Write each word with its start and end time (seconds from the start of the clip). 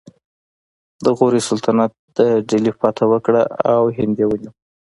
د 1.03 1.05
غوري 1.17 1.41
سلطنت 1.49 1.91
د 2.17 2.19
دهلي 2.47 2.71
فتحه 2.79 3.05
وکړه 3.13 3.41
او 3.73 3.81
هند 3.97 4.15
یې 4.21 4.25
ونیو 4.27 4.51